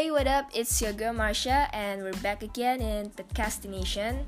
[0.00, 0.48] Hey, what up?
[0.56, 4.24] It's your girl Marsha, and we're back again in Podcastination.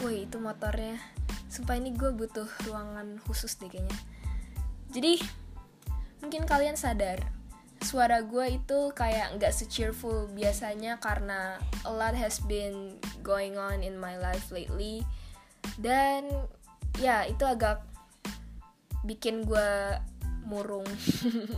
[0.00, 0.96] Wih, itu motornya.
[1.52, 3.92] Sumpah ini gue butuh ruangan khusus deh kayaknya.
[4.96, 5.20] Jadi,
[6.24, 7.20] mungkin kalian sadar,
[7.84, 14.00] suara gue itu kayak nggak se-cheerful biasanya karena a lot has been going on in
[14.00, 15.04] my life lately.
[15.76, 16.32] Dan,
[16.96, 17.84] ya itu agak
[19.04, 20.00] bikin gue
[20.44, 20.86] murung.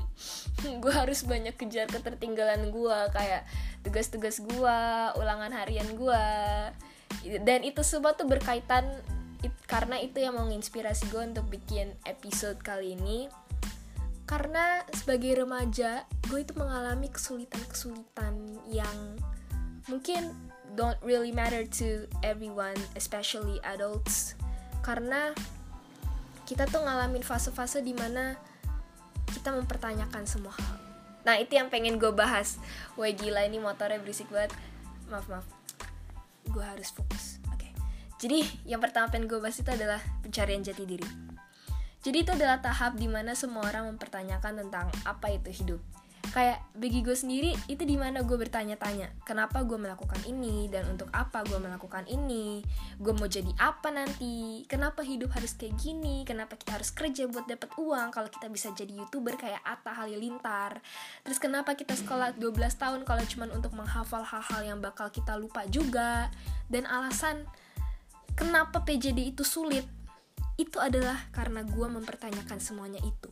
[0.82, 3.46] Gue harus banyak kejar ketertinggalan gue kayak
[3.82, 4.78] tugas-tugas gue
[5.20, 6.26] ulangan harian gue
[7.42, 8.86] dan itu semua tuh berkaitan
[9.42, 13.30] it, karena itu yang mau gue untuk bikin episode kali ini.
[14.26, 18.34] Karena sebagai remaja gue itu mengalami kesulitan-kesulitan
[18.66, 19.14] yang
[19.86, 20.34] mungkin
[20.74, 24.34] don't really matter to everyone especially adults.
[24.82, 25.30] Karena
[26.46, 28.34] kita tuh ngalamin fase-fase di mana
[29.46, 30.74] kita mempertanyakan semua hal.
[31.22, 32.58] Nah itu yang pengen gue bahas.
[32.98, 34.50] Wah gila ini motornya berisik banget.
[35.06, 35.46] Maaf maaf.
[36.50, 37.38] Gue harus fokus.
[37.54, 37.70] Oke.
[37.70, 37.72] Okay.
[38.18, 41.06] jadi yang pertama pengen gue bahas itu adalah pencarian jati diri.
[42.02, 45.78] Jadi itu adalah tahap di mana semua orang mempertanyakan tentang apa itu hidup
[46.36, 51.08] kayak bagi gue sendiri itu di mana gue bertanya-tanya kenapa gue melakukan ini dan untuk
[51.16, 52.60] apa gue melakukan ini
[53.00, 57.48] gue mau jadi apa nanti kenapa hidup harus kayak gini kenapa kita harus kerja buat
[57.48, 60.84] dapat uang kalau kita bisa jadi youtuber kayak Atta Halilintar.
[61.22, 65.64] Terus kenapa kita sekolah 12 tahun kalau cuma untuk menghafal hal-hal yang bakal kita lupa
[65.70, 66.28] juga?
[66.68, 67.48] Dan alasan
[68.36, 69.88] kenapa PJD itu sulit
[70.56, 73.28] itu adalah karena gue mempertanyakan semuanya itu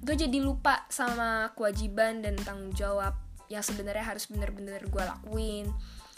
[0.00, 3.12] gue jadi lupa sama kewajiban dan tanggung jawab
[3.52, 5.68] yang sebenarnya harus bener-bener gue lakuin.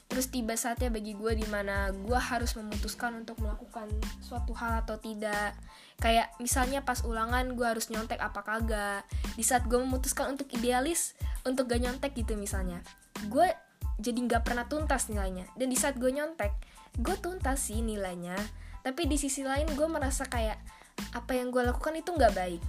[0.06, 3.88] Terus tiba saatnya bagi gue di mana gue harus memutuskan untuk melakukan
[4.20, 5.56] suatu hal atau tidak.
[5.98, 9.03] Kayak misalnya pas ulangan gue harus nyontek apa kagak.
[9.34, 12.84] Di saat gue memutuskan untuk idealis untuk gak nyontek gitu misalnya
[13.26, 13.50] gue
[14.03, 15.49] jadi nggak pernah tuntas nilainya.
[15.56, 16.53] Dan di saat gue nyontek
[17.00, 18.37] gue tuntas sih nilainya.
[18.84, 20.60] Tapi di sisi lain gue merasa kayak
[21.16, 22.62] apa yang gue lakukan itu nggak baik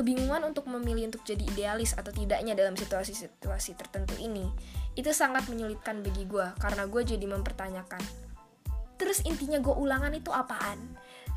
[0.00, 4.48] kebingungan untuk memilih untuk jadi idealis atau tidaknya dalam situasi-situasi tertentu ini.
[4.96, 8.30] Itu sangat menyulitkan bagi gue karena gue jadi mempertanyakan
[9.00, 10.76] terus intinya gue ulangan itu apaan?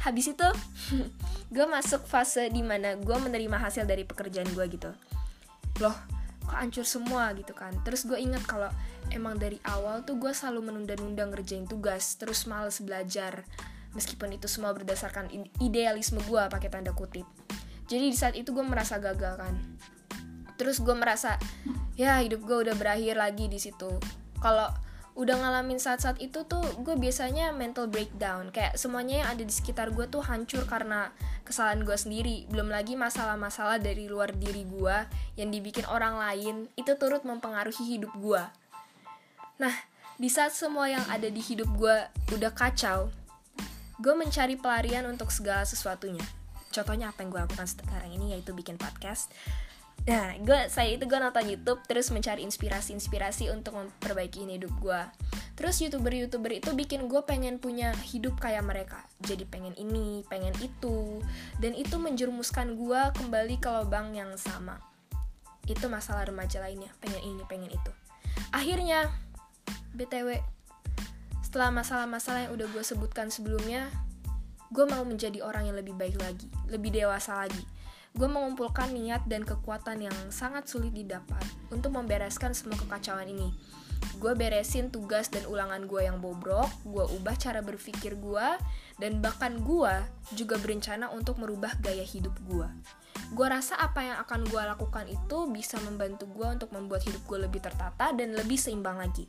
[0.03, 0.47] Habis itu
[1.55, 4.91] gue masuk fase di mana gue menerima hasil dari pekerjaan gue gitu.
[5.79, 5.95] Loh
[6.43, 7.31] kok hancur semua?
[7.31, 7.71] gitu kan.
[7.87, 8.67] Terus gue ingat kalau
[9.15, 13.47] emang dari awal tuh gue selalu menunda-nunda ngerjain tugas terus males belajar
[13.95, 15.31] meskipun itu semua berdasarkan
[15.63, 17.23] idealisme gue pakai tanda kutip
[17.89, 19.53] jadi di saat itu gue merasa gagal kan.
[20.59, 21.35] Terus gue merasa
[21.99, 23.99] ya hidup gue udah berakhir lagi di situ.
[24.39, 24.69] Kalau
[25.13, 28.49] udah ngalamin saat-saat itu tuh gue biasanya mental breakdown.
[28.49, 31.13] Kayak semuanya yang ada di sekitar gue tuh hancur karena
[31.45, 32.49] kesalahan gue sendiri.
[32.49, 34.97] Belum lagi masalah-masalah dari luar diri gue
[35.37, 38.43] yang dibikin orang lain itu turut mempengaruhi hidup gue
[39.61, 39.73] nah
[40.17, 41.97] di saat semua yang ada di hidup gue
[42.33, 43.09] udah kacau
[44.01, 46.25] gue mencari pelarian untuk segala sesuatunya
[46.73, 49.29] contohnya apa yang gue lakukan sekarang ini yaitu bikin podcast.
[50.09, 55.01] Nah gue saya itu gue nonton YouTube terus mencari inspirasi-inspirasi untuk memperbaiki hidup gue
[55.53, 59.05] terus youtuber-youtuber itu bikin gue pengen punya hidup kayak mereka.
[59.21, 61.21] Jadi pengen ini pengen itu.
[61.61, 64.81] Dan itu menjerumuskan gue kembali ke lubang yang sama.
[65.69, 67.91] Itu masalah remaja lainnya pengen ini pengen itu.
[68.49, 69.13] Akhirnya
[69.93, 70.41] btw
[71.45, 73.93] setelah masalah-masalah yang udah gue sebutkan sebelumnya
[74.73, 77.61] gue mau menjadi orang yang lebih baik lagi, lebih dewasa lagi.
[78.13, 83.53] Gue mengumpulkan niat dan kekuatan yang sangat sulit didapat untuk membereskan semua kekacauan ini.
[84.17, 88.47] Gue beresin tugas dan ulangan gue yang bobrok, gue ubah cara berpikir gue,
[88.97, 89.93] dan bahkan gue
[90.33, 92.67] juga berencana untuk merubah gaya hidup gue.
[93.33, 97.45] Gue rasa apa yang akan gue lakukan itu bisa membantu gue untuk membuat hidup gue
[97.45, 99.25] lebih tertata dan lebih seimbang lagi.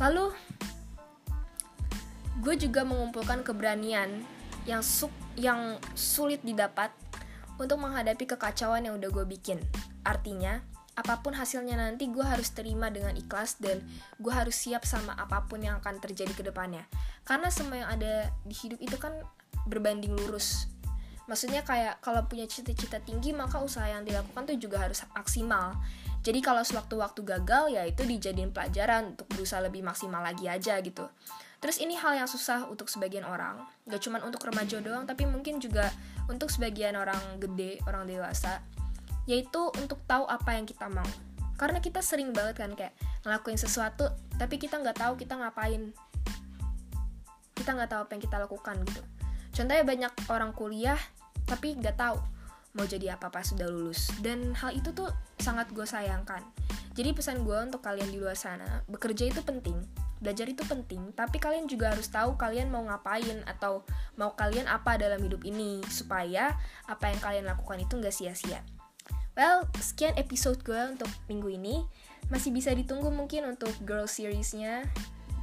[0.00, 0.32] Lalu,
[2.40, 4.24] gue juga mengumpulkan keberanian
[4.66, 6.90] yang su yang sulit didapat
[7.56, 9.60] untuk menghadapi kekacauan yang udah gue bikin.
[10.04, 10.60] Artinya,
[10.96, 13.80] apa pun hasilnya nanti gue harus terima dengan ikhlas dan
[14.20, 16.84] gue harus siap sama apa pun yang akan terjadi ke depannya.
[17.24, 19.12] Karena semua yang ada di hidup itu kan
[19.68, 20.68] berbanding lurus.
[21.26, 25.74] Maksudnya kayak kalau punya cita-cita tinggi maka usaha yang dilakukan tuh juga harus maksimal.
[26.22, 31.06] Jadi kalau sewaktu-waktu gagal ya itu dijadiin pelajaran untuk berusaha lebih maksimal lagi aja gitu.
[31.62, 33.58] Terus ini hal yang susah untuk sebagian orang,
[33.88, 35.88] gak cuma untuk remaja doang, tapi mungkin juga
[36.28, 38.60] untuk sebagian orang gede, orang dewasa,
[39.24, 41.06] yaitu untuk tahu apa yang kita mau.
[41.56, 42.92] Karena kita sering banget kan kayak
[43.24, 45.96] ngelakuin sesuatu, tapi kita nggak tahu kita ngapain.
[47.56, 49.02] Kita nggak tahu apa yang kita lakukan gitu.
[49.56, 51.00] Contohnya banyak orang kuliah,
[51.46, 52.18] tapi nggak tahu
[52.76, 54.12] mau jadi apa pas sudah lulus.
[54.20, 55.08] Dan hal itu tuh
[55.40, 56.44] sangat gue sayangkan.
[56.92, 59.76] Jadi pesan gue untuk kalian di luar sana bekerja itu penting
[60.16, 63.84] belajar itu penting tapi kalian juga harus tahu kalian mau ngapain atau
[64.16, 66.56] mau kalian apa dalam hidup ini supaya
[66.88, 68.64] apa yang kalian lakukan itu nggak sia-sia.
[69.36, 71.84] Well sekian episode gue untuk minggu ini.
[72.32, 74.88] Masih bisa ditunggu mungkin untuk girl seriesnya.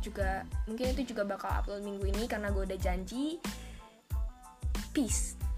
[0.02, 3.38] Juga mungkin itu juga bakal upload minggu ini karena gue udah janji.
[4.90, 5.53] Peace